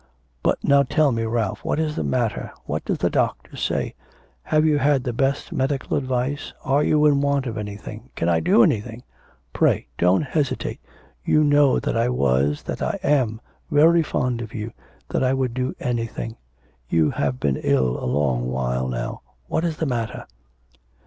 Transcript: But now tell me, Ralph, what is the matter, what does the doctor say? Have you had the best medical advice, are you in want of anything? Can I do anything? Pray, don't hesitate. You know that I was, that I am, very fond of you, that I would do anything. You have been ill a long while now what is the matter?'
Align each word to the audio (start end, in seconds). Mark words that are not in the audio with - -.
But 0.41 0.57
now 0.63 0.81
tell 0.81 1.11
me, 1.11 1.21
Ralph, 1.25 1.63
what 1.63 1.79
is 1.79 1.95
the 1.95 2.03
matter, 2.03 2.51
what 2.65 2.83
does 2.83 2.97
the 2.97 3.09
doctor 3.11 3.55
say? 3.55 3.93
Have 4.41 4.65
you 4.65 4.79
had 4.79 5.03
the 5.03 5.13
best 5.13 5.53
medical 5.53 5.95
advice, 5.95 6.53
are 6.65 6.83
you 6.83 7.05
in 7.05 7.21
want 7.21 7.45
of 7.45 7.55
anything? 7.55 8.09
Can 8.15 8.27
I 8.27 8.39
do 8.39 8.63
anything? 8.63 9.03
Pray, 9.53 9.85
don't 9.99 10.23
hesitate. 10.23 10.79
You 11.23 11.43
know 11.43 11.77
that 11.79 11.95
I 11.95 12.09
was, 12.09 12.63
that 12.63 12.81
I 12.81 12.97
am, 13.03 13.41
very 13.69 14.01
fond 14.01 14.41
of 14.41 14.55
you, 14.55 14.71
that 15.09 15.23
I 15.23 15.35
would 15.35 15.53
do 15.53 15.75
anything. 15.79 16.35
You 16.89 17.11
have 17.11 17.39
been 17.39 17.57
ill 17.57 18.03
a 18.03 18.07
long 18.07 18.49
while 18.49 18.87
now 18.87 19.21
what 19.45 19.63
is 19.63 19.77
the 19.77 19.85
matter?' 19.85 20.25